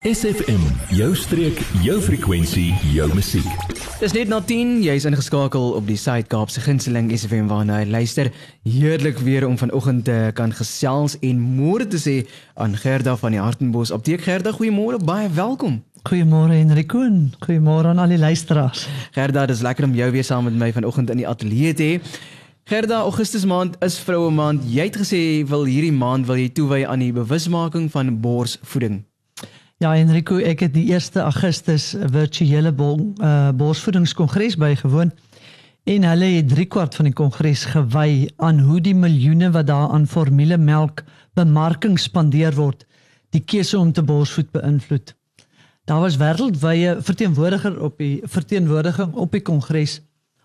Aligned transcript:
SFM, 0.00 0.62
jou 0.96 1.10
streek, 1.12 1.58
jou 1.84 1.98
frekwensie, 2.00 2.70
jou 2.94 3.04
musiek. 3.12 3.48
Dis 4.00 4.14
net 4.16 4.30
na 4.32 4.38
10, 4.40 4.78
jy's 4.80 5.04
ingeskakel 5.04 5.74
op 5.76 5.84
die 5.84 5.98
Suid-Kaap 6.00 6.48
se 6.48 6.62
gunsteling 6.64 7.10
SFM 7.12 7.50
waarna 7.50 7.82
jy 7.82 7.90
luister. 7.92 8.30
Heerlik 8.64 9.20
weer 9.20 9.44
om 9.44 9.58
vanoggend 9.60 10.06
te 10.08 10.30
kan 10.38 10.54
gesels 10.56 11.18
en 11.20 11.42
môre 11.58 11.84
te 11.84 12.00
sê 12.00 12.14
aan 12.56 12.78
Gerda 12.80 13.12
van 13.20 13.36
die 13.36 13.42
Hartenbos 13.44 13.92
Apteek. 13.92 14.24
Gerda, 14.24 14.54
goeiemôre, 14.56 15.02
baie 15.04 15.28
welkom. 15.36 15.82
Goeiemôre 16.08 16.56
Enrico. 16.56 17.04
Goeiemôre 17.44 17.92
aan 17.92 18.00
al 18.00 18.16
die 18.16 18.22
luisteraars. 18.24 18.86
Gerda, 19.12 19.44
dis 19.52 19.60
lekker 19.60 19.84
om 19.84 20.00
jou 20.00 20.08
weer 20.16 20.24
saam 20.24 20.48
met 20.48 20.56
my 20.56 20.70
vanoggend 20.78 21.12
in 21.12 21.20
die 21.20 21.28
ateljee 21.28 21.76
te 21.76 21.90
hê. 21.90 22.00
Gerda, 22.72 23.02
Augustus 23.04 23.44
maand 23.44 23.76
is 23.84 24.00
vroue 24.00 24.32
maand. 24.32 24.64
Jy 24.64 24.88
het 24.88 24.98
gesê 25.04 25.22
wil 25.44 25.68
hierdie 25.68 25.92
maand 25.92 26.24
wil 26.24 26.40
jy 26.40 26.48
toewy 26.56 26.86
aan 26.88 27.04
die 27.04 27.12
bewusmaking 27.12 27.92
van 27.92 28.16
borsvoeding. 28.24 29.02
Ja, 29.80 29.94
Enrico, 29.96 30.36
ek 30.44 30.60
het 30.60 30.74
die 30.74 30.90
1 30.92 31.14
Augustus 31.24 31.94
virtuele 32.12 32.68
bol, 32.76 32.98
uh, 33.24 33.48
borsvoedingskongres 33.56 34.58
bygewoon 34.60 35.08
en 35.88 36.04
hulle 36.04 36.26
het 36.34 36.50
3 36.50 36.66
kwart 36.68 36.98
van 36.98 37.06
die 37.08 37.14
kongres 37.16 37.62
gewy 37.72 38.26
aan 38.44 38.60
hoe 38.66 38.76
die 38.84 38.92
miljoene 38.92 39.48
wat 39.54 39.70
daar 39.70 39.94
aan 39.96 40.04
formulemelk 40.04 41.00
bemarking 41.40 41.96
spandeer 41.96 42.52
word, 42.58 42.84
die 43.32 43.40
keuse 43.40 43.78
om 43.78 43.94
te 43.96 44.04
borsvoed 44.04 44.50
beïnvloed. 44.52 45.14
Daar 45.88 46.04
was 46.04 46.20
wêreldwye 46.20 46.98
verteenwoordiger 47.00 47.80
op 47.80 47.96
die 48.04 48.20
verteenwoordiging 48.28 49.16
op 49.16 49.32
die 49.32 49.42
kongres 49.48 50.02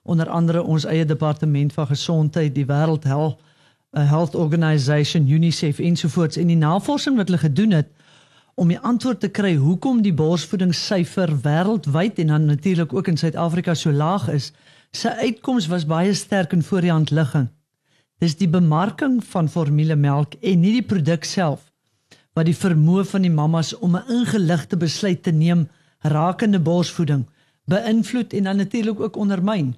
onder 0.07 0.31
andere 0.31 0.63
ons 0.63 0.87
eie 0.87 1.03
departement 1.03 1.75
van 1.75 1.91
gesondheid, 1.91 2.55
die 2.55 2.69
Wêreld 2.71 3.03
Health, 3.03 3.43
Health 3.91 4.39
Organisation, 4.39 5.27
UNICEF 5.27 5.83
ensovoorts 5.83 6.39
en 6.39 6.47
die 6.47 6.61
navorsing 6.63 7.19
wat 7.19 7.27
hulle 7.27 7.43
gedoen 7.43 7.75
het 7.81 7.91
om 8.55 8.71
die 8.71 8.79
antwoord 8.79 9.19
te 9.19 9.29
kry 9.35 9.55
hoekom 9.59 9.99
die 10.03 10.13
borsvoedingssyfer 10.15 11.33
wêreldwyd 11.43 12.21
en 12.23 12.31
dan 12.31 12.45
natuurlik 12.47 12.93
ook 12.95 13.11
in 13.11 13.17
Suid-Afrika 13.19 13.75
so 13.75 13.91
laag 13.91 14.29
is, 14.31 14.51
sy 14.95 15.11
uitkoms 15.27 15.67
was 15.67 15.87
baie 15.89 16.13
sterk 16.15 16.55
in 16.55 16.63
voor 16.63 16.85
die 16.85 16.93
hand 16.93 17.11
ligging. 17.11 17.49
Dis 18.23 18.37
die 18.39 18.47
bemarking 18.47 19.19
van 19.27 19.51
formulemelk 19.51 20.37
en 20.39 20.61
nie 20.63 20.77
die 20.77 20.87
produk 20.87 21.27
self 21.27 21.71
wat 22.35 22.47
die 22.49 22.55
vermoë 22.55 23.05
van 23.07 23.23
die 23.23 23.31
mammas 23.31 23.73
om 23.79 23.95
'n 23.95 24.07
ingeligte 24.11 24.77
besluit 24.77 25.23
te 25.23 25.31
neem 25.31 25.67
rakende 26.03 26.59
borsvoeding 26.59 27.25
beïnvloed 27.65 28.33
en 28.33 28.43
dan 28.43 28.57
natuurlik 28.57 28.99
ook 28.99 29.15
ondermyn. 29.15 29.75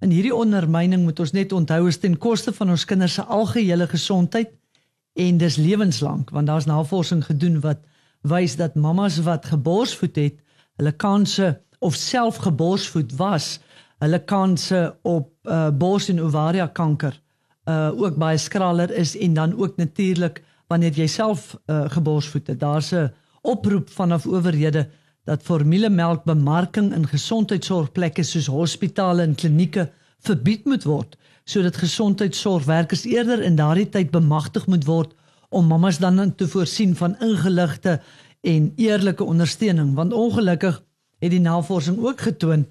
In 0.00 0.10
hierdie 0.10 0.34
ondermyning 0.34 1.02
moet 1.02 1.20
ons 1.20 1.32
net 1.32 1.52
onthou 1.52 1.88
is 1.88 1.98
ten 1.98 2.18
koste 2.18 2.52
van 2.52 2.70
ons 2.70 2.84
kinders 2.84 3.14
se 3.14 3.22
algehele 3.22 3.86
gesondheid 3.86 4.50
en 5.14 5.38
dis 5.38 5.56
lewenslank 5.56 6.30
want 6.30 6.46
daar's 6.46 6.66
navorsing 6.66 7.24
gedoen 7.24 7.60
wat 7.60 7.78
wys 8.28 8.56
dat 8.56 8.74
mammas 8.74 9.18
wat 9.26 9.46
geborsvoed 9.46 10.16
het, 10.16 10.40
hulle 10.76 10.92
kanse 10.92 11.54
of 11.78 11.94
self 11.94 12.36
geborsvoed 12.44 13.14
was, 13.16 13.58
hulle 14.02 14.18
kanse 14.24 14.80
op 15.02 15.30
uh, 15.44 15.70
bors 15.70 16.08
en 16.12 16.20
ovaria 16.20 16.66
kanker 16.66 17.16
uh 17.66 17.90
ook 17.98 18.14
baie 18.14 18.38
skraler 18.38 18.92
is 18.94 19.16
en 19.18 19.34
dan 19.34 19.56
ook 19.58 19.76
natuurlik 19.76 20.42
wanneer 20.70 20.94
jy 20.94 21.06
self 21.10 21.56
uh, 21.66 21.84
geborsvoed 21.90 22.46
het. 22.46 22.60
Daar's 22.60 22.92
'n 22.92 23.10
oproep 23.42 23.90
vanaf 23.90 24.26
owerhede 24.26 24.88
dat 25.24 25.42
formulemelk 25.42 26.24
bemarking 26.24 26.94
in 26.94 27.06
gesondheidsorgplekke 27.06 28.22
soos 28.22 28.46
hospitale 28.46 29.22
en 29.22 29.34
klinieke 29.34 29.90
verbied 30.18 30.64
moet 30.64 30.84
word 30.84 31.16
sodat 31.44 31.76
gesondheidsorgwerkers 31.76 33.04
eerder 33.04 33.42
in 33.42 33.56
daardie 33.56 33.88
tyd 33.88 34.10
bemagtig 34.10 34.66
moet 34.66 34.84
word 34.84 35.14
om 35.56 35.66
mammas 35.66 35.98
dan 35.98 36.34
te 36.34 36.48
voorsien 36.48 36.92
van 36.96 37.16
ingeligte 37.24 38.00
en 38.40 38.72
eerlike 38.76 39.24
ondersteuning 39.24 39.94
want 39.94 40.12
ongelukkig 40.12 40.82
het 41.18 41.32
die 41.32 41.40
navorsing 41.40 41.98
ook 41.98 42.20
getoon 42.20 42.66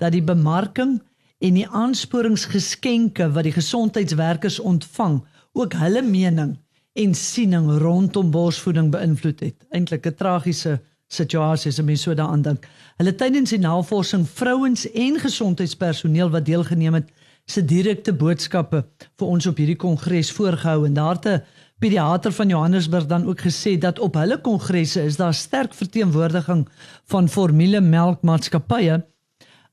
dat 0.00 0.12
die 0.12 0.24
bemarking 0.24 1.02
en 1.38 1.56
die 1.56 1.68
aansporingsgeskenke 1.68 3.28
wat 3.34 3.44
die 3.48 3.56
gesondheidswerkers 3.56 4.58
ontvang 4.60 5.20
ook 5.52 5.76
hulle 5.82 6.02
mening 6.02 6.56
en 6.92 7.14
siening 7.14 7.68
rondom 7.78 8.30
borsvoeding 8.30 8.90
beïnvloed 8.90 9.40
het. 9.40 9.66
Eintlik 9.70 10.06
'n 10.06 10.14
tragiese 10.14 10.80
situasie 11.08 11.70
as 11.70 11.76
jy 11.76 11.96
so 11.96 12.14
daaraan 12.14 12.42
dink. 12.42 12.66
Hulle 12.96 13.14
tydens 13.14 13.50
die 13.50 13.58
navorsing 13.58 14.28
vrouens 14.28 14.90
en 14.90 15.18
gesondheidspersoneel 15.18 16.30
wat 16.30 16.46
deelgeneem 16.46 16.94
het 16.94 17.08
se 17.46 17.64
direkte 17.64 18.12
boodskappe 18.12 18.84
vir 19.18 19.26
ons 19.26 19.46
op 19.46 19.56
hierdie 19.56 19.76
kongres 19.76 20.32
voorgehou 20.32 20.86
en 20.86 20.94
daarte 20.94 21.44
pediater 21.80 22.32
van 22.32 22.48
Johannesburg 22.48 23.06
dan 23.08 23.26
ook 23.26 23.40
gesê 23.40 23.78
dat 23.78 23.98
op 23.98 24.14
hulle 24.20 24.40
kongresse 24.40 25.02
is 25.04 25.16
daar 25.16 25.34
sterk 25.34 25.74
verteenwoordiging 25.74 26.68
van 27.04 27.28
formulemelkmaatskappye. 27.28 29.00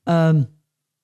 Ehm 0.04 0.36
um, 0.36 0.46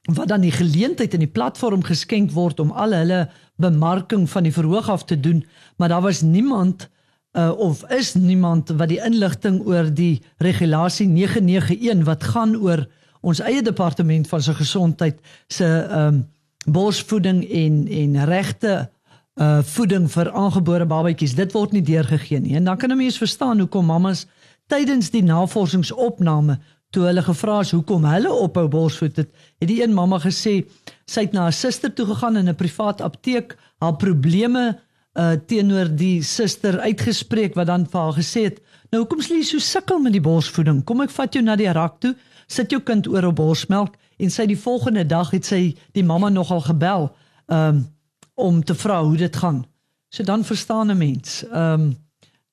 wat 0.04 0.28
dan 0.28 0.42
die 0.44 0.52
geleentheid 0.52 1.14
in 1.16 1.22
die 1.24 1.32
platform 1.32 1.80
geskenk 1.82 2.32
word 2.36 2.58
om 2.60 2.74
al 2.76 2.92
hulle 2.92 3.22
bemarking 3.56 4.26
van 4.30 4.44
die 4.44 4.52
verhoog 4.52 4.88
af 4.92 5.04
te 5.04 5.16
doen, 5.20 5.46
maar 5.76 5.88
daar 5.88 6.02
was 6.04 6.20
niemand 6.20 6.90
uh, 7.32 7.52
of 7.56 7.90
is 7.90 8.14
niemand 8.14 8.68
wat 8.68 8.88
die 8.88 9.00
inligting 9.04 9.62
oor 9.66 9.88
die 9.94 10.20
regulasie 10.36 11.08
991 11.08 12.04
wat 12.04 12.24
gaan 12.34 12.56
oor 12.56 12.84
ons 13.20 13.40
eie 13.40 13.62
departement 13.62 14.28
van 14.28 14.42
se 14.42 14.54
gesondheid 14.54 15.20
se 15.48 15.64
ehm 15.64 16.14
um, 16.14 16.24
borsvoeding 16.64 17.42
en 17.44 17.74
en 17.88 18.24
regte 18.24 18.90
uh 19.40 19.62
voeding 19.62 20.06
vir 20.10 20.30
aangebore 20.32 20.86
babatjies. 20.86 21.34
Dit 21.34 21.52
word 21.52 21.72
nie 21.72 21.82
deurgegee 21.82 22.40
nie. 22.40 22.54
En 22.56 22.64
dan 22.64 22.76
kan 22.76 22.90
'n 22.90 22.96
mens 22.96 23.18
verstaan 23.18 23.58
hoekom 23.58 23.86
mammas 23.86 24.26
tydens 24.68 25.10
die 25.10 25.22
navorsingsopname 25.22 26.58
toe 26.90 27.06
hulle 27.08 27.22
gevra 27.22 27.60
is 27.60 27.72
hoekom 27.74 28.04
hulle 28.04 28.30
ophou 28.30 28.68
borsvoed 28.68 29.16
het, 29.16 29.30
het 29.58 29.68
die 29.68 29.82
een 29.82 29.94
mamma 29.94 30.20
gesê 30.22 30.62
sy 31.10 31.26
het 31.26 31.32
na 31.32 31.46
'n 31.48 31.52
suster 31.52 31.94
toe 31.94 32.06
gegaan 32.06 32.36
in 32.36 32.48
'n 32.48 32.54
privaat 32.54 33.00
apteek, 33.00 33.56
haar 33.80 33.96
probleme 33.96 34.78
uh 35.14 35.32
teenoor 35.46 35.88
die 35.96 36.22
suster 36.22 36.80
uitgespreek 36.80 37.54
wat 37.54 37.66
dan 37.66 37.86
vir 37.86 38.00
haar 38.00 38.12
gesê 38.12 38.40
het, 38.44 38.60
"Nou 38.90 39.02
hoekom 39.02 39.20
sê 39.20 39.34
jy 39.38 39.42
so 39.42 39.58
sukkel 39.58 39.98
met 39.98 40.12
die 40.12 40.20
borsvoeding? 40.20 40.84
Kom 40.84 41.00
ek 41.00 41.10
vat 41.10 41.32
jou 41.34 41.44
na 41.44 41.56
die 41.56 41.72
rak 41.72 42.00
toe, 42.00 42.14
sit 42.46 42.70
jou 42.70 42.80
kind 42.80 43.06
oor 43.06 43.24
op 43.24 43.36
borsmelk." 43.36 43.94
En 44.18 44.30
sy 44.30 44.46
die 44.46 44.58
volgende 44.58 45.06
dag 45.06 45.30
het 45.30 45.44
sy 45.44 45.76
die 45.92 46.04
mamma 46.04 46.28
nogal 46.28 46.60
gebel. 46.60 47.14
Um 47.46 47.93
om 48.34 48.64
te 48.64 48.74
vra 48.74 49.02
hoe 49.02 49.16
dit 49.16 49.36
gaan. 49.36 49.64
So 50.08 50.22
dan 50.22 50.44
verstaan 50.44 50.90
'n 50.90 50.98
mens 50.98 51.44
ehm 51.46 51.80
um, 51.80 51.96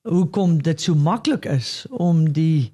hoekom 0.02 0.62
dit 0.62 0.80
so 0.80 0.94
maklik 0.94 1.44
is 1.44 1.86
om 1.90 2.32
die 2.32 2.72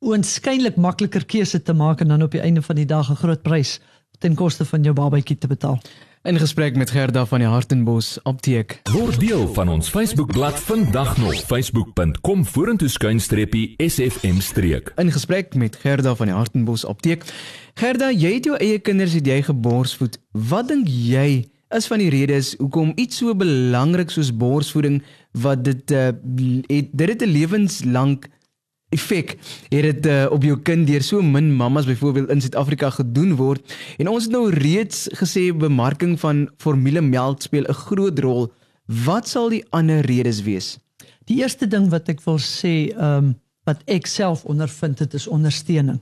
oënskynlik 0.00 0.76
makliker 0.76 1.24
keuse 1.24 1.62
te 1.62 1.72
maak 1.72 2.00
en 2.00 2.08
dan 2.08 2.22
op 2.22 2.30
die 2.30 2.40
einde 2.40 2.62
van 2.62 2.76
die 2.76 2.86
dag 2.86 3.10
'n 3.10 3.16
groot 3.16 3.42
prys 3.42 3.80
ten 4.18 4.34
koste 4.34 4.64
van 4.64 4.82
jou 4.82 4.94
babatjie 4.94 5.38
te 5.38 5.46
betaal. 5.46 5.80
In 6.24 6.38
gesprek 6.38 6.76
met 6.76 6.90
Gerda 6.90 7.26
van 7.26 7.38
die 7.38 7.48
Hartenbos 7.48 8.18
Apteek. 8.22 8.80
Word 8.92 9.20
deel 9.20 9.48
van 9.54 9.68
ons 9.68 9.88
Facebookblad 9.88 10.60
vandag 10.60 11.16
nog 11.16 11.34
facebook.com 11.34 12.46
vorentoe 12.46 12.88
skuinstreepie 12.88 13.74
sfm 13.76 14.40
streek. 14.40 14.92
In 14.96 15.12
gesprek 15.12 15.54
met 15.54 15.76
Gerda 15.76 16.14
van 16.14 16.26
die 16.26 16.34
Hartenbos 16.34 16.86
Apteek. 16.86 17.24
Gerda, 17.74 18.08
jy 18.10 18.32
het 18.34 18.44
jou 18.44 18.56
eie 18.56 18.78
kinders 18.78 19.12
het 19.12 19.26
jy 19.26 19.42
geborsvoed. 19.42 20.18
Wat 20.32 20.68
dink 20.68 20.88
jy 20.88 21.44
is 21.70 21.86
van 21.86 21.98
die 21.98 22.10
redes 22.10 22.54
hoekom 22.58 22.92
iets 23.00 23.16
so 23.16 23.34
belangrik 23.34 24.10
soos 24.10 24.32
borsvoeding 24.36 25.02
wat 25.32 25.64
dit 25.64 25.90
uh, 25.90 26.10
het 26.68 26.90
dit 26.92 27.08
het 27.08 27.22
'n 27.22 27.32
lewenslank 27.32 28.28
effek. 28.94 29.36
Het 29.68 29.82
dit 29.82 30.06
uh, 30.06 30.26
op 30.30 30.42
jou 30.42 30.58
kind 30.62 30.86
deur 30.86 31.02
so 31.02 31.22
min 31.22 31.52
mammas 31.54 31.86
byvoorbeeld 31.86 32.30
in 32.30 32.40
Suid-Afrika 32.40 32.90
gedoen 32.90 33.34
word. 33.34 33.74
En 33.98 34.08
ons 34.08 34.22
het 34.22 34.32
nou 34.32 34.50
reeds 34.50 35.08
gesê 35.18 35.50
bemarking 35.56 36.20
van 36.20 36.48
formulemelk 36.62 37.42
speel 37.42 37.66
'n 37.68 37.80
groot 37.86 38.18
rol. 38.18 38.52
Wat 38.86 39.28
sal 39.28 39.48
die 39.48 39.64
ander 39.70 40.00
redes 40.04 40.42
wees? 40.42 40.78
Die 41.24 41.40
eerste 41.40 41.66
ding 41.66 41.88
wat 41.90 42.08
ek 42.08 42.20
wil 42.24 42.38
sê 42.38 42.92
um, 43.00 43.34
wat 43.64 43.80
ek 43.86 44.06
self 44.06 44.44
ondervind 44.44 44.98
het 44.98 45.14
is 45.14 45.26
ondersteuning. 45.26 46.00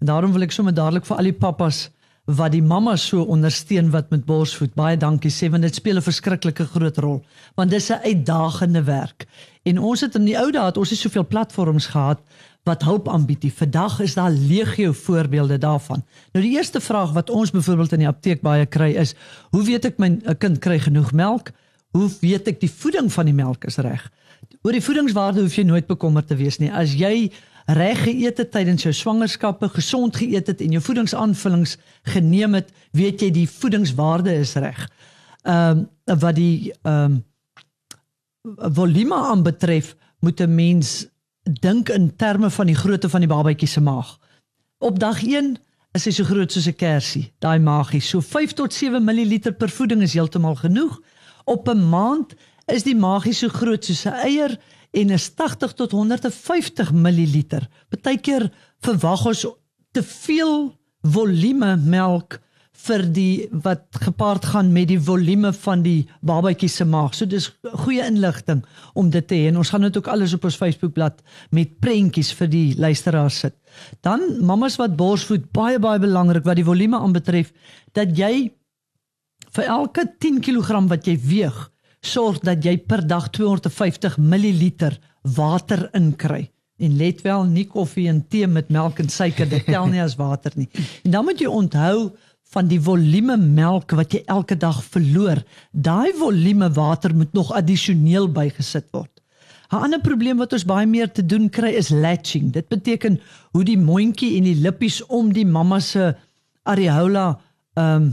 En 0.00 0.06
daarom 0.06 0.32
wil 0.32 0.42
ek 0.42 0.52
sommer 0.52 0.74
dadelik 0.74 1.04
vir 1.06 1.16
al 1.16 1.28
die 1.28 1.40
pappas 1.44 1.90
wat 2.30 2.52
die 2.54 2.62
mamma 2.62 2.94
so 2.96 3.24
ondersteun 3.26 3.90
wat 3.90 4.10
met 4.10 4.24
borsvoed. 4.24 4.74
Baie 4.78 4.96
dankie 4.96 5.30
sê 5.30 5.50
want 5.50 5.62
dit 5.62 5.74
speel 5.74 5.96
'n 5.96 6.02
verskriklike 6.02 6.64
groot 6.64 6.98
rol 6.98 7.24
want 7.56 7.70
dis 7.70 7.90
'n 7.90 8.00
uitdagende 8.04 8.82
werk. 8.82 9.26
En 9.64 9.78
ons 9.78 10.00
het 10.00 10.14
in 10.14 10.24
die 10.24 10.38
ou 10.38 10.50
dae 10.50 10.64
het 10.64 10.76
ons 10.76 10.90
nie 10.90 10.98
soveel 10.98 11.26
platforms 11.26 11.86
gehad 11.86 12.20
wat 12.64 12.82
hulp 12.82 13.08
aanbied 13.08 13.42
nie. 13.42 13.52
Vandag 13.52 14.00
is 14.00 14.14
daar 14.14 14.30
legio 14.30 14.92
voorbeelde 14.92 15.58
daarvan. 15.58 16.04
Nou 16.32 16.44
die 16.44 16.56
eerste 16.56 16.80
vraag 16.80 17.12
wat 17.12 17.30
ons 17.30 17.50
byvoorbeeld 17.50 17.92
in 17.92 17.98
die 17.98 18.08
apteek 18.08 18.40
baie 18.40 18.66
kry 18.66 18.94
is, 18.94 19.14
hoe 19.50 19.64
weet 19.64 19.84
ek 19.84 19.98
my 19.98 20.16
kind 20.38 20.58
kry 20.58 20.78
genoeg 20.78 21.12
melk? 21.12 21.50
Hoe 21.92 22.10
weet 22.20 22.48
ek 22.48 22.60
die 22.60 22.70
voeding 22.70 23.12
van 23.12 23.24
die 23.24 23.34
melk 23.34 23.64
is 23.64 23.76
reg? 23.76 24.10
Oor 24.62 24.72
die 24.72 24.84
voedingswaarde 24.84 25.40
hoef 25.40 25.54
jy 25.58 25.64
nooit 25.64 25.86
bekommerd 25.86 26.28
te 26.30 26.36
wees 26.38 26.58
nie. 26.58 26.70
As 26.72 26.94
jy 26.94 27.32
reg 27.66 28.02
geëet 28.02 28.38
het 28.38 28.50
tydens 28.50 28.82
jou 28.82 28.94
swangerskappe, 28.94 29.68
gesond 29.68 30.16
geëet 30.16 30.46
het 30.46 30.60
en 30.60 30.70
jou 30.70 30.82
voedingsaanvullings 30.82 31.76
geneem 32.02 32.54
het, 32.54 32.72
weet 32.92 33.20
jy 33.20 33.30
die 33.30 33.48
voedingswaarde 33.48 34.34
is 34.34 34.54
reg. 34.54 34.88
Ehm 35.42 35.78
um, 35.78 36.18
wat 36.18 36.34
die 36.34 36.72
ehm 36.82 37.04
um, 37.04 37.24
volume 38.74 39.14
aanbetref, 39.14 39.96
moet 40.20 40.40
'n 40.40 40.54
mens 40.54 41.06
dink 41.42 41.88
in 41.88 42.16
terme 42.16 42.50
van 42.50 42.66
die 42.66 42.74
grootte 42.74 43.08
van 43.08 43.20
die 43.20 43.28
babatjie 43.28 43.68
se 43.68 43.80
maag. 43.80 44.18
Op 44.78 44.98
dag 44.98 45.22
1 45.22 45.56
is 45.92 46.04
hy 46.04 46.10
so 46.10 46.24
groot 46.24 46.52
soos 46.52 46.66
'n 46.66 46.74
kersie, 46.74 47.32
daai 47.38 47.58
maagie. 47.58 48.00
So 48.00 48.20
5 48.20 48.52
tot 48.52 48.72
7 48.72 49.04
ml 49.04 49.52
per 49.58 49.70
voeding 49.70 50.02
is 50.02 50.12
heeltemal 50.12 50.54
genoeg. 50.54 51.00
Op 51.44 51.68
'n 51.68 51.88
maand 51.88 52.34
is 52.66 52.82
die 52.82 52.96
maagie 52.96 53.34
so 53.34 53.48
groot 53.48 53.84
soos 53.84 54.04
'n 54.06 54.14
eier 54.14 54.58
en 54.92 55.10
is 55.16 55.28
80 55.34 55.74
tot 55.78 55.90
150 55.96 56.92
ml. 56.92 57.42
Partykeer 57.92 58.48
verwag 58.84 59.26
ons 59.32 59.46
te 59.92 60.02
veel 60.04 60.72
volume 61.02 61.76
melk 61.76 62.40
vir 62.82 63.04
die 63.14 63.48
wat 63.64 63.98
gepaard 64.02 64.46
gaan 64.54 64.72
met 64.74 64.88
die 64.90 65.00
volume 65.00 65.52
van 65.54 65.82
die 65.84 66.06
babatjie 66.26 66.70
se 66.72 66.86
maag. 66.88 67.12
So 67.14 67.28
dis 67.30 67.50
goeie 67.84 68.06
inligting 68.08 68.62
om 68.98 69.10
dit 69.12 69.26
te 69.28 69.38
hê 69.38 69.50
en 69.50 69.60
ons 69.60 69.70
gaan 69.70 69.86
dit 69.86 69.98
ook 69.98 70.08
alles 70.10 70.34
op 70.34 70.48
ons 70.48 70.58
Facebookblad 70.58 71.20
met 71.54 71.76
prentjies 71.84 72.32
vir 72.38 72.50
die 72.50 72.66
luisteraars 72.80 73.42
sit. 73.44 73.56
Dan 74.02 74.40
mamas 74.46 74.78
wat 74.80 74.96
borsvoed 74.98 75.50
baie 75.54 75.78
baie 75.82 76.02
belangrik 76.02 76.48
wat 76.48 76.58
die 76.58 76.66
volume 76.66 76.98
aanbetref 76.98 77.52
dat 77.94 78.16
jy 78.18 78.50
vir 79.52 79.68
elke 79.68 80.06
10 80.18 80.40
kg 80.42 80.86
wat 80.88 81.06
jy 81.06 81.18
weeg, 81.20 81.58
sorg 82.02 82.40
dat 82.42 82.64
jy 82.66 82.76
per 82.86 83.04
dag 83.06 83.30
250 83.30 84.18
ml 84.18 84.90
water 85.22 85.88
inkry. 85.94 86.50
En 86.82 86.96
let 86.98 87.22
wel, 87.22 87.44
nie 87.46 87.66
koffie 87.70 88.08
en 88.10 88.24
tee 88.28 88.46
met 88.50 88.70
melk 88.74 88.98
en 88.98 89.08
suiker, 89.08 89.46
dit 89.48 89.64
tel 89.64 89.86
nie 89.86 90.02
as 90.02 90.16
water 90.18 90.52
nie. 90.58 90.68
En 91.06 91.14
dan 91.14 91.24
moet 91.24 91.40
jy 91.40 91.46
onthou 91.46 92.10
van 92.52 92.68
die 92.68 92.80
volume 92.82 93.36
melk 93.40 93.94
wat 93.96 94.12
jy 94.12 94.22
elke 94.26 94.58
dag 94.58 94.82
verloor, 94.92 95.40
daai 95.72 96.12
volume 96.18 96.68
water 96.74 97.14
moet 97.16 97.32
nog 97.32 97.52
addisioneel 97.56 98.28
bygesit 98.28 98.90
word. 98.92 99.22
'n 99.72 99.80
Ander 99.86 100.00
probleem 100.04 100.36
wat 100.36 100.52
ons 100.52 100.66
baie 100.68 100.86
meer 100.86 101.08
te 101.08 101.24
doen 101.24 101.48
kry 101.48 101.70
is 101.72 101.88
latching. 101.88 102.52
Dit 102.52 102.68
beteken 102.68 103.20
hoe 103.52 103.64
die 103.64 103.78
mondjie 103.78 104.36
en 104.36 104.44
die 104.44 104.58
lippies 104.60 105.00
om 105.06 105.32
die 105.32 105.46
mamma 105.46 105.80
se 105.80 106.12
areola 106.62 107.40
ehm 107.74 108.02
um, 108.02 108.12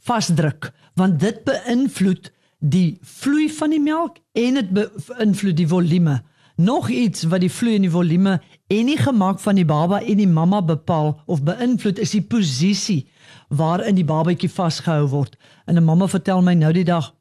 vasdruk, 0.00 0.72
want 0.96 1.20
dit 1.20 1.44
beïnvloed 1.44 2.30
die 2.60 2.98
vloei 3.02 3.48
van 3.52 3.72
die 3.72 3.80
melk 3.80 4.20
en 4.36 4.60
dit 4.60 4.72
beïnvloed 4.72 5.56
die 5.56 5.68
volume. 5.68 6.20
Nog 6.60 6.90
iets 6.92 7.24
wat 7.32 7.40
die 7.40 7.52
vloei 7.52 7.78
en 7.78 7.86
die 7.86 7.92
volume 7.92 8.40
en 8.68 8.90
die 8.90 8.98
gemaak 9.00 9.40
van 9.40 9.56
die 9.56 9.64
baba 9.64 10.02
en 10.04 10.20
die 10.20 10.28
mamma 10.28 10.60
bepaal 10.62 11.14
of 11.26 11.42
beïnvloed 11.42 11.98
is 11.98 12.12
die 12.12 12.22
posisie 12.22 13.06
waarin 13.48 13.96
die 13.96 14.04
babatjie 14.04 14.50
vasgehou 14.52 15.08
word. 15.08 15.36
En 15.66 15.76
'n 15.76 15.84
mamma 15.84 16.08
vertel 16.08 16.42
my 16.42 16.54
nou 16.54 16.72
die 16.72 16.84
dag 16.84 17.14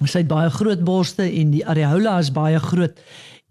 sy 0.00 0.22
het 0.22 0.28
baie 0.28 0.50
groot 0.50 0.80
borste 0.84 1.22
en 1.22 1.50
die 1.50 1.66
areola 1.66 2.18
is 2.18 2.32
baie 2.32 2.58
groot 2.58 2.98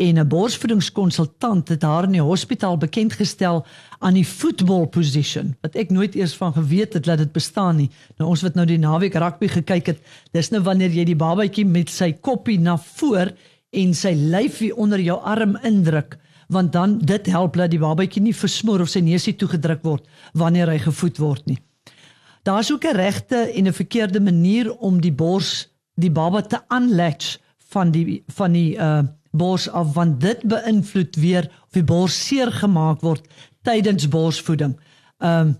en 0.01 0.17
'n 0.17 0.27
borsvoedingskonsultant 0.27 1.69
het 1.69 1.83
haar 1.83 2.03
in 2.03 2.11
die 2.17 2.21
hospitaal 2.21 2.77
bekend 2.77 3.13
gestel 3.13 3.65
aan 3.99 4.13
die 4.13 4.25
football 4.25 4.87
position 4.87 5.55
wat 5.61 5.75
ek 5.75 5.91
nooit 5.91 6.15
eers 6.15 6.33
van 6.33 6.53
geweet 6.53 6.93
het 6.93 7.05
dat 7.05 7.17
dit 7.17 7.31
bestaan 7.31 7.75
nie. 7.75 7.89
Nou 8.17 8.29
ons 8.29 8.41
wat 8.41 8.55
nou 8.55 8.65
die 8.65 8.77
naweek 8.77 9.15
rugby 9.15 9.47
gekyk 9.47 9.85
het, 9.85 9.99
dis 10.31 10.49
nou 10.49 10.61
wanneer 10.61 10.89
jy 10.89 11.05
die 11.05 11.15
babatjie 11.15 11.65
met 11.65 11.89
sy 11.89 12.13
koppie 12.13 12.59
na 12.59 12.77
voor 12.77 13.31
en 13.71 13.93
sy 13.93 14.13
lyfie 14.13 14.75
onder 14.75 14.99
jou 14.99 15.19
arm 15.19 15.57
indruk 15.63 16.17
want 16.51 16.73
dan 16.73 16.97
dit 16.99 17.25
help 17.25 17.55
dat 17.55 17.71
die 17.71 17.79
babatjie 17.79 18.21
nie 18.21 18.35
versmoor 18.35 18.81
of 18.81 18.89
sy 18.89 18.99
neusie 18.99 19.35
toegedruk 19.35 19.83
word 19.83 20.07
wanneer 20.33 20.67
hy 20.67 20.79
gevoed 20.79 21.17
word 21.17 21.45
nie. 21.45 21.57
Daar's 22.43 22.71
ook 22.71 22.83
'n 22.83 22.95
regte 22.95 23.35
en 23.55 23.67
'n 23.67 23.73
verkeerde 23.73 24.19
manier 24.19 24.73
om 24.73 25.01
die 25.01 25.13
bors 25.13 25.70
die 26.01 26.11
baba 26.11 26.41
te 26.41 26.59
unlatch 26.73 27.37
van 27.71 27.91
die 27.95 28.21
van 28.35 28.57
die 28.57 28.75
uh 28.75 29.01
bors 29.31 29.69
af 29.69 29.93
want 29.95 30.17
dit 30.19 30.41
beïnvloed 30.43 31.15
weer 31.15 31.45
of 31.63 31.77
die 31.77 31.85
bors 31.87 32.15
seer 32.27 32.49
gemaak 32.51 32.99
word 32.99 33.27
tydens 33.63 34.09
borsvoeding. 34.11 34.75
Um 35.23 35.55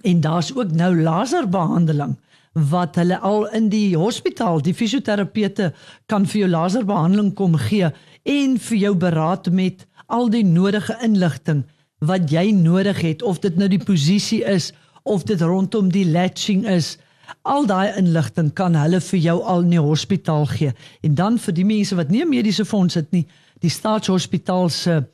en 0.00 0.20
daar's 0.20 0.54
ook 0.56 0.70
nou 0.72 0.94
laserbehandeling 0.96 2.14
wat 2.52 2.96
hulle 2.96 3.18
al 3.18 3.44
in 3.54 3.68
die 3.68 3.96
hospitaal, 3.96 4.62
die 4.64 4.74
fisioterapeute 4.74 5.72
kan 6.06 6.24
vir 6.26 6.40
jou 6.40 6.48
laserbehandeling 6.50 7.34
kom 7.36 7.56
gee 7.68 7.90
en 8.24 8.56
vir 8.58 8.78
jou 8.78 8.94
beraad 8.96 9.50
met 9.52 9.86
al 10.08 10.30
die 10.32 10.44
nodige 10.44 10.96
inligting 11.04 11.64
wat 12.00 12.30
jy 12.32 12.50
nodig 12.56 13.00
het 13.04 13.22
of 13.22 13.38
dit 13.44 13.56
nou 13.60 13.68
die 13.68 13.82
posisie 13.84 14.40
is 14.44 14.72
of 15.02 15.24
dit 15.28 15.40
rondom 15.40 15.92
die 15.92 16.06
latching 16.08 16.66
is. 16.68 16.96
Al 17.42 17.66
daai 17.66 17.96
inligting 17.96 18.52
kan 18.52 18.74
hulle 18.74 19.00
vir 19.00 19.20
jou 19.20 19.42
al 19.42 19.64
in 19.66 19.70
die 19.70 19.80
hospitaal 19.80 20.46
gee. 20.46 20.72
En 21.02 21.14
dan 21.14 21.38
vir 21.38 21.54
die 21.54 21.64
mense 21.64 21.96
wat 21.96 22.10
nie 22.10 22.22
'n 22.22 22.28
mediese 22.28 22.64
fonds 22.64 22.94
het 22.94 23.10
nie, 23.12 23.26
die 23.60 23.70
staatshospitaal 23.70 24.68
se 24.68 25.04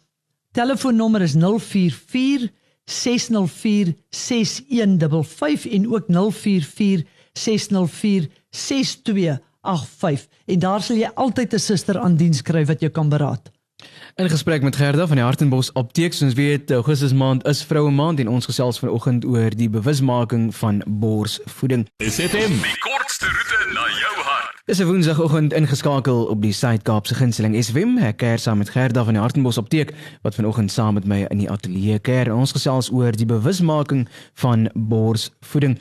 telefoonnommer 0.52 1.22
is 1.22 1.34
044 1.34 2.50
604 2.84 3.94
6155 4.10 5.72
en 5.72 5.92
ook 5.92 6.06
044 6.08 7.06
604 7.32 8.28
6285 8.50 10.28
en 10.46 10.58
daar 10.58 10.82
sal 10.82 10.96
jy 10.96 11.10
altyd 11.14 11.52
'n 11.54 11.58
suster 11.58 11.98
aan 11.98 12.16
diens 12.16 12.42
kry 12.42 12.64
wat 12.64 12.80
jou 12.80 12.90
kan 12.90 13.08
beraad. 13.08 13.55
In 14.16 14.30
gesprek 14.30 14.62
met 14.62 14.76
Gerda 14.76 15.06
van 15.06 15.16
die 15.16 15.24
Hartenbos 15.24 15.72
Apteek, 15.72 16.16
ons 16.22 16.34
weet 16.34 16.70
Augustus 16.70 17.12
maand 17.12 17.44
is 17.44 17.64
vroue 17.64 17.90
maand 17.90 18.20
en 18.20 18.28
ons 18.28 18.44
gesels 18.48 18.78
vanoggend 18.78 19.24
oor 19.24 19.52
die 19.52 19.68
bewusmaking 19.68 20.54
van 20.56 20.80
borsvoeding. 20.86 21.84
SFM, 22.00 22.54
die 22.62 22.78
kortste 22.80 23.28
roete 23.28 23.60
na 23.74 23.84
jou 23.84 24.14
hart. 24.24 24.62
Dis 24.64 24.80
'n 24.80 24.86
Woensdagoggend 24.88 25.52
ingeskakel 25.52 26.24
op 26.24 26.42
die 26.42 26.52
Suid-Kaapse 26.52 27.14
gunsteling 27.14 27.64
SWM. 27.64 27.98
Ek 27.98 28.16
kuier 28.16 28.38
saam 28.38 28.58
met 28.58 28.70
Gerda 28.70 29.04
van 29.04 29.12
die 29.12 29.22
Hartenbos 29.22 29.58
Apteek 29.58 29.92
wat 30.22 30.34
vanoggend 30.34 30.72
saam 30.72 30.94
met 30.94 31.04
my 31.04 31.26
in 31.28 31.38
die 31.38 31.50
ateljee 31.50 31.98
kuier. 31.98 32.34
Ons 32.34 32.52
gesels 32.52 32.90
oor 32.90 33.12
die 33.12 33.26
bewusmaking 33.26 34.08
van 34.34 34.70
borsvoeding. 34.74 35.78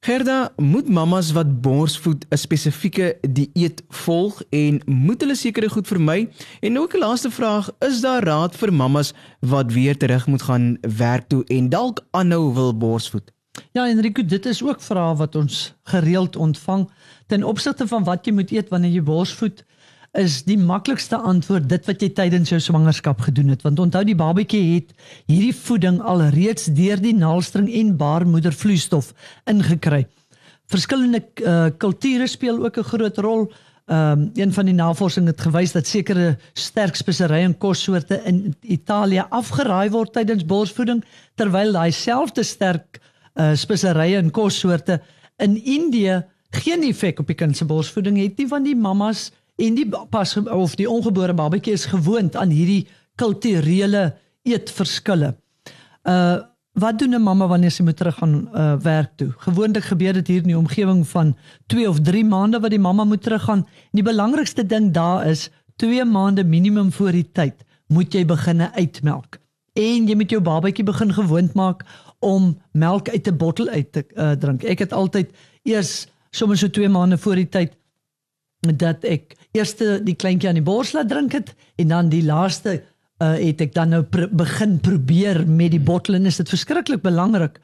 Gerda, 0.00 0.52
moet 0.56 0.88
mamas 0.88 1.32
wat 1.34 1.60
borsvoed 1.60 2.26
'n 2.30 2.36
spesifieke 2.36 3.18
dieet 3.20 3.82
volg 3.88 4.42
en 4.50 4.80
moet 4.86 5.20
hulle 5.20 5.34
sekere 5.34 5.68
goed 5.68 5.86
vermy? 5.86 6.28
En 6.60 6.78
ook 6.78 6.94
'n 6.94 6.98
laaste 6.98 7.30
vraag, 7.30 7.70
is 7.78 8.00
daar 8.00 8.24
raad 8.24 8.56
vir 8.56 8.72
mamas 8.72 9.12
wat 9.40 9.72
weer 9.72 9.96
terug 9.96 10.26
moet 10.26 10.42
gaan 10.42 10.78
werk 10.80 11.28
toe 11.28 11.44
en 11.44 11.68
dalk 11.68 12.06
aanhou 12.10 12.54
wil 12.54 12.76
borsvoed? 12.76 13.32
Ja, 13.72 13.88
Enrico, 13.88 14.24
dit 14.24 14.46
is 14.46 14.62
ook 14.62 14.80
vrae 14.80 15.16
wat 15.16 15.34
ons 15.34 15.74
gereeld 15.82 16.36
ontvang 16.36 16.90
ten 17.26 17.44
opsigte 17.44 17.86
van 17.86 18.04
wat 18.04 18.24
jy 18.26 18.32
moet 18.32 18.50
eet 18.50 18.68
wanneer 18.68 18.90
jy 18.90 19.02
borsvoed 19.02 19.64
is 20.18 20.42
die 20.46 20.58
maklikste 20.58 21.16
antwoord 21.16 21.68
dit 21.70 21.86
wat 21.88 22.02
jy 22.02 22.08
tydens 22.16 22.50
jou 22.52 22.58
swangerskap 22.62 23.20
gedoen 23.26 23.52
het 23.54 23.62
want 23.66 23.80
onthou 23.82 24.02
die 24.06 24.18
babatjie 24.18 24.62
het 24.74 24.92
hierdie 25.30 25.54
voeding 25.54 26.00
al 26.02 26.24
reeds 26.34 26.70
deur 26.74 27.00
die 27.02 27.14
naelstring 27.16 27.68
en 27.80 27.94
baarmoedervloeistof 28.00 29.12
ingekry. 29.50 30.04
Verskillende 30.68 31.22
uh, 31.22 31.70
kulture 31.80 32.26
speel 32.28 32.58
ook 32.64 32.78
'n 32.78 32.90
groot 32.90 33.18
rol. 33.18 33.52
Um, 33.88 34.30
een 34.34 34.52
van 34.52 34.66
die 34.68 34.74
navorsing 34.74 35.26
het 35.26 35.40
gewys 35.40 35.72
dat 35.72 35.86
sekere 35.86 36.36
sterk 36.52 36.94
speserye 36.94 37.44
en 37.44 37.56
kossoorte 37.56 38.20
in 38.24 38.54
Italië 38.60 39.24
afgeraai 39.30 39.88
word 39.90 40.12
tydens 40.12 40.44
borsvoeding 40.44 41.04
terwyl 41.34 41.72
daai 41.72 41.92
selfde 41.92 42.42
sterk 42.42 43.00
uh, 43.00 43.54
speserye 43.54 44.16
en 44.16 44.30
kossoorte 44.30 45.00
in 45.38 45.56
Indië 45.64 46.22
geen 46.50 46.82
effek 46.82 47.18
op 47.18 47.26
die 47.26 47.36
kind 47.36 47.56
se 47.56 47.64
borsvoeding 47.64 48.18
het 48.20 48.36
nie 48.36 48.48
want 48.48 48.64
die 48.64 48.76
mammas 48.76 49.30
en 49.58 49.74
die 49.74 49.86
pas 50.10 50.36
of 50.36 50.76
die 50.78 50.88
ongebore 50.90 51.34
babatjie 51.34 51.74
is 51.74 51.88
gewoond 51.90 52.36
aan 52.38 52.54
hierdie 52.54 52.86
kulturele 53.18 54.12
eetverskille. 54.46 55.34
Uh 56.04 56.38
wat 56.78 56.98
doen 56.98 57.14
'n 57.14 57.22
mamma 57.22 57.46
wanneer 57.46 57.70
sy 57.70 57.82
moet 57.82 57.96
terug 57.96 58.14
gaan 58.14 58.48
uh 58.54 58.76
werk 58.82 59.16
toe? 59.16 59.32
Gewoonlik 59.38 59.84
gebeur 59.84 60.12
dit 60.12 60.26
hier 60.26 60.42
in 60.42 60.52
die 60.52 60.58
omgewing 60.58 61.06
van 61.08 61.36
2 61.66 61.88
of 61.88 62.00
3 62.00 62.24
maande 62.24 62.60
wat 62.60 62.70
die 62.70 62.78
mamma 62.78 63.04
moet 63.04 63.22
teruggaan. 63.22 63.66
Die 63.92 64.02
belangrikste 64.02 64.66
ding 64.66 64.92
daar 64.94 65.26
is 65.26 65.50
2 65.76 66.04
maande 66.04 66.44
minimum 66.44 66.92
voor 66.92 67.12
die 67.12 67.30
tyd 67.32 67.64
moet 67.86 68.12
jy 68.12 68.24
beginne 68.24 68.70
uitmelk. 68.74 69.38
En 69.72 70.06
jy 70.06 70.14
moet 70.14 70.30
jou 70.30 70.40
babatjie 70.42 70.84
begin 70.84 71.12
gewoond 71.12 71.54
maak 71.54 71.84
om 72.18 72.58
melk 72.72 73.08
uit 73.08 73.26
'n 73.26 73.36
bottel 73.36 73.68
uit 73.68 73.92
te 73.92 74.04
uh, 74.14 74.32
drink. 74.32 74.62
Ek 74.62 74.78
het 74.78 74.92
altyd 74.92 75.34
eers 75.62 76.06
sommer 76.30 76.58
so 76.58 76.68
2 76.68 76.88
maande 76.88 77.18
voor 77.18 77.34
die 77.34 77.48
tyd 77.48 77.77
dat 78.60 79.04
ek 79.04 79.36
eerste 79.52 80.00
die 80.02 80.16
kleintjie 80.18 80.48
aan 80.48 80.58
die 80.58 80.66
bors 80.66 80.92
laat 80.92 81.08
drink 81.08 81.32
het 81.32 81.54
en 81.76 81.88
dan 81.88 82.08
die 82.08 82.24
laaste 82.24 82.80
uh, 83.22 83.34
het 83.38 83.60
ek 83.60 83.74
dan 83.74 83.94
nou 83.94 84.02
pr 84.02 84.26
begin 84.30 84.78
probeer 84.82 85.44
met 85.46 85.70
die 85.70 85.82
bottel 85.82 86.18
en 86.18 86.26
is 86.26 86.40
dit 86.40 86.48
verskriklik 86.48 87.02
belangrik 87.02 87.60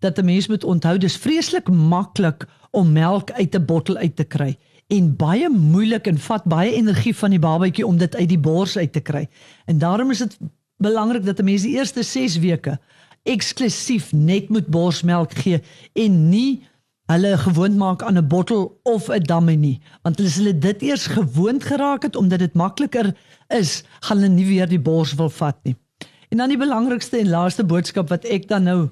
dat 0.00 0.18
'n 0.18 0.24
mens 0.24 0.48
moet 0.48 0.64
onthou 0.64 0.98
dis 0.98 1.16
vreeslik 1.16 1.68
maklik 1.68 2.46
om 2.70 2.92
melk 2.92 3.30
uit 3.30 3.54
'n 3.54 3.64
bottel 3.64 3.96
uit 3.96 4.16
te 4.16 4.24
kry 4.24 4.56
en 4.88 5.16
baie 5.16 5.48
moeilik 5.48 6.06
en 6.06 6.18
vat 6.18 6.44
baie 6.44 6.72
energie 6.72 7.16
van 7.16 7.30
die 7.30 7.38
babatjie 7.38 7.86
om 7.86 7.98
dit 7.98 8.14
uit 8.16 8.28
die 8.28 8.40
bors 8.40 8.76
uit 8.76 8.92
te 8.92 9.00
kry. 9.00 9.28
En 9.66 9.78
daarom 9.78 10.10
is 10.10 10.18
dit 10.18 10.38
belangrik 10.76 11.24
dat 11.24 11.38
'n 11.38 11.44
mens 11.44 11.62
die 11.62 11.76
eerste 11.76 12.02
6 12.02 12.38
weke 12.38 12.78
eksklusief 13.22 14.12
net 14.12 14.48
moet 14.48 14.66
borsmelk 14.66 15.34
gee 15.34 15.60
en 15.92 16.28
nie 16.28 16.62
hulle 17.08 17.38
gewoond 17.40 17.76
maak 17.76 18.02
aan 18.02 18.18
'n 18.18 18.28
bottel 18.28 18.80
of 18.82 19.08
'n 19.08 19.22
dummy 19.22 19.54
nie, 19.54 19.80
want 20.02 20.20
as 20.20 20.36
hulle 20.36 20.58
dit 20.58 20.82
eers 20.82 21.06
gewoond 21.06 21.64
geraak 21.64 22.02
het 22.02 22.16
omdat 22.16 22.38
dit 22.38 22.54
makliker 22.54 23.14
is, 23.48 23.82
gaan 24.00 24.16
hulle 24.16 24.34
nie 24.34 24.46
weer 24.46 24.68
die 24.68 24.80
bors 24.80 25.14
wil 25.14 25.30
vat 25.30 25.56
nie. 25.62 25.76
En 26.28 26.36
dan 26.36 26.48
die 26.48 26.58
belangrikste 26.58 27.18
en 27.18 27.28
laaste 27.28 27.64
boodskap 27.64 28.08
wat 28.08 28.24
ek 28.24 28.48
dan 28.48 28.62
nou 28.62 28.90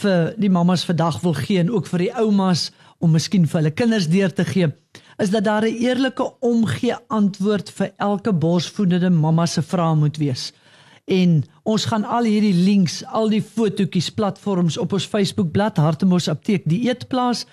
vir 0.00 0.34
die 0.38 0.50
mammas 0.50 0.84
vandag 0.84 1.20
wil 1.20 1.34
gee 1.34 1.58
en 1.58 1.70
ook 1.70 1.86
vir 1.86 1.98
die 1.98 2.14
oumas 2.14 2.70
om 2.98 3.10
miskien 3.10 3.46
vir 3.46 3.60
hulle 3.60 3.74
kinders 3.74 4.08
deur 4.08 4.32
te 4.32 4.44
gee, 4.44 4.72
is 5.18 5.30
dat 5.30 5.44
daar 5.44 5.64
'n 5.66 5.76
eerlike 5.76 6.24
omgee 6.40 6.96
antwoord 7.08 7.70
vir 7.70 7.90
elke 7.96 8.32
borsvoedende 8.32 9.10
mamma 9.10 9.46
se 9.46 9.62
vraag 9.62 9.96
moet 9.96 10.16
wees. 10.16 10.52
En 11.08 11.42
ons 11.62 11.84
gaan 11.88 12.04
al 12.04 12.28
hierdie 12.28 12.54
links, 12.54 13.00
al 13.16 13.30
die 13.32 13.42
fotootjies, 13.42 14.10
platforms 14.12 14.76
op 14.78 14.92
ons 14.92 15.06
Facebook 15.08 15.50
bladsy 15.54 15.80
Hartemos 15.80 16.28
Apteek 16.28 16.66
die 16.68 16.82
eetplaas 16.88 17.46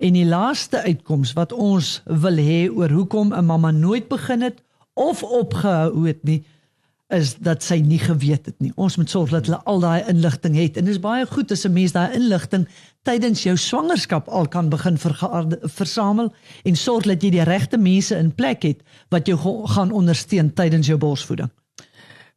en 0.00 0.16
die 0.16 0.24
laaste 0.24 0.80
uitkoms 0.88 1.34
wat 1.36 1.52
ons 1.52 1.98
wil 2.08 2.40
hê 2.40 2.64
oor 2.72 2.90
hoekom 2.90 3.34
'n 3.34 3.44
mamma 3.44 3.70
nooit 3.70 4.08
begin 4.08 4.42
het 4.42 4.62
of 4.94 5.22
opgehou 5.22 6.06
het 6.06 6.24
nie 6.24 6.44
is 7.12 7.34
dat 7.36 7.62
sy 7.62 7.76
nie 7.84 7.98
geweet 7.98 8.46
het 8.46 8.56
nie. 8.58 8.72
Ons 8.80 8.96
moet 8.96 9.10
sorg 9.10 9.30
dat 9.30 9.46
hulle 9.46 9.60
al 9.64 9.80
daai 9.80 10.04
inligting 10.08 10.56
het 10.56 10.76
en 10.76 10.84
dit 10.84 10.94
is 10.94 11.00
baie 11.00 11.26
goed 11.26 11.52
as 11.52 11.64
'n 11.66 11.72
mens 11.72 11.92
daai 11.92 12.14
inligting 12.14 12.66
tydens 13.02 13.42
jou 13.42 13.56
swangerskap 13.56 14.28
al 14.28 14.48
kan 14.48 14.68
begin 14.68 14.98
versamel 14.98 16.32
en 16.64 16.76
sorg 16.76 17.04
dat 17.04 17.22
jy 17.22 17.30
die 17.30 17.44
regte 17.44 17.78
mense 17.78 18.16
in 18.16 18.34
plek 18.34 18.62
het 18.62 18.82
wat 19.10 19.26
jou 19.26 19.66
gaan 19.66 19.92
ondersteun 19.92 20.54
tydens 20.54 20.86
jou 20.86 20.98
borsvoeding. 20.98 21.50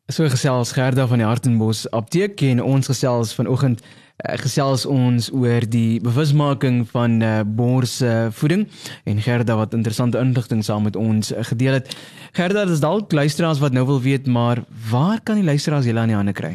So 0.07 0.23
gesels 0.31 0.69
Gerda 0.71 1.03
van 1.11 1.19
die 1.19 1.25
Hartenbos 1.27 1.81
apteek 1.91 2.39
en 2.47 2.61
ons 2.63 2.87
gesels 2.87 3.33
vanoggend 3.35 3.81
uh, 3.83 4.37
gesels 4.39 4.85
ons 4.87 5.25
oor 5.35 5.65
die 5.67 5.99
bewusmaking 5.99 6.85
van 6.93 7.17
uh, 7.19 7.31
borsvoeding 7.43 8.63
en 9.03 9.19
Gerda 9.25 9.57
wat 9.59 9.75
interessante 9.75 10.21
inligting 10.23 10.61
saam 10.63 10.87
met 10.87 10.95
ons 10.95 11.33
uh, 11.33 11.43
gedeel 11.49 11.81
het. 11.81 11.91
Gerda, 12.39 12.63
dis 12.69 12.79
dalk 12.79 13.11
luisteraars 13.11 13.59
wat 13.59 13.75
nou 13.75 13.83
wil 13.89 13.99
weet, 14.05 14.31
maar 14.31 14.63
waar 14.87 15.19
kan 15.19 15.41
die 15.41 15.49
luisteraars 15.49 15.91
julle 15.91 15.99
aan 15.99 16.15
die 16.15 16.19
hande 16.21 16.37
kry? 16.39 16.53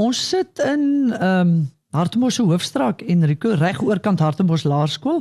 Ons 0.00 0.24
sit 0.32 0.64
in 0.64 1.12
ehm 1.12 1.40
um, 1.44 1.54
Hartmos 1.94 2.34
se 2.34 2.42
hoofstraat 2.42 3.04
en 3.06 3.28
Rico 3.28 3.52
reg 3.54 3.76
oorkant 3.84 4.18
Hartmos 4.18 4.64
Laerskool. 4.66 5.20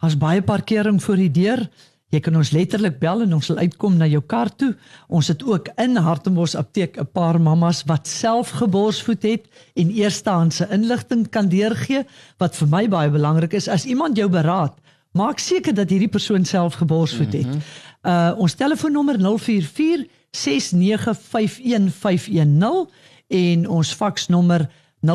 Daar's 0.00 0.14
baie 0.16 0.40
parkering 0.40 1.02
voor 1.02 1.18
die 1.20 1.30
deur. 1.30 1.66
Jy 2.14 2.20
kan 2.22 2.36
ons 2.38 2.52
letterlik 2.54 3.00
bel 3.02 3.24
en 3.24 3.32
ons 3.34 3.48
sal 3.50 3.58
uitkom 3.58 3.96
na 3.98 4.06
jou 4.06 4.20
kar 4.30 4.46
toe. 4.54 4.68
Ons 5.10 5.26
het 5.32 5.40
ook 5.42 5.72
in 5.82 5.96
Hartembos 5.98 6.54
apteek 6.54 6.98
'n 6.98 7.06
paar 7.12 7.40
mammas 7.40 7.82
wat 7.86 8.06
self 8.06 8.50
geborsvoed 8.50 9.22
het 9.22 9.44
en 9.74 9.90
eerstehandse 9.90 10.68
inligting 10.70 11.30
kan 11.30 11.48
deurgee 11.48 12.04
wat 12.38 12.56
vir 12.56 12.68
my 12.68 12.88
baie 12.88 13.10
belangrik 13.10 13.52
is. 13.52 13.68
As 13.68 13.84
iemand 13.84 14.16
jou 14.16 14.28
beraad, 14.28 14.72
maak 15.12 15.38
seker 15.38 15.74
dat 15.74 15.90
hierdie 15.90 16.08
persoon 16.08 16.44
self 16.44 16.74
geborsvoed 16.74 17.32
het. 17.32 17.46
Mm 17.46 17.52
-hmm. 17.52 17.62
Uh 18.04 18.32
ons 18.38 18.54
telefoonnommer 18.54 19.18
044 19.18 20.06
6951510 20.30 22.88
en 23.28 23.68
ons 23.68 23.94
faksnommer 23.94 24.68
0446950603 25.06 25.10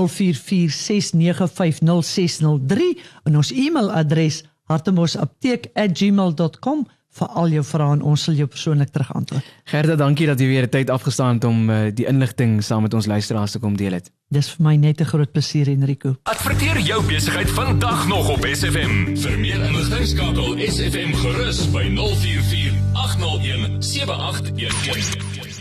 en 3.24 3.38
ons 3.38 3.52
e-mailadres 3.52 4.44
hartembosapteek@gmail.com 4.72 6.88
vir 7.12 7.28
al 7.42 7.51
jou 7.51 7.63
vrae 7.68 7.98
en 7.98 8.04
ons 8.08 8.22
sal 8.24 8.38
jou 8.40 8.48
persoonlik 8.48 8.92
terugantwoord. 8.96 9.48
Gerda, 9.72 9.98
dankie 10.00 10.28
dat 10.30 10.40
jy 10.40 10.48
weer 10.48 10.68
tyd 10.72 10.92
afgestaan 10.94 11.40
het 11.40 11.48
om 11.48 11.70
uh, 11.70 11.92
die 11.96 12.08
inligting 12.08 12.62
saam 12.63 12.86
met 12.88 12.96
ons 12.96 13.10
luisteraars 13.12 13.58
te 13.58 13.60
kom 13.60 13.75
deel 13.80 14.00
het. 14.00 14.08
Dis 14.32 14.48
vir 14.56 14.63
my 14.63 14.75
net 14.80 15.01
'n 15.01 15.12
groot 15.12 15.32
plesier 15.32 15.68
Enrico. 15.68 16.16
Adverteer 16.24 16.80
jou 16.80 17.04
besigheid 17.04 17.50
vandag 17.50 18.08
nog 18.08 18.30
op 18.30 18.46
SFM. 18.46 19.16
Vir 19.16 19.40
meer 19.40 19.60
inligting 19.60 20.08
skakel 20.08 20.58
SFM 20.58 21.13
gerus 21.13 21.72
by 21.72 21.92
044 21.96 22.74
801 22.94 23.84
7811. 23.84 25.61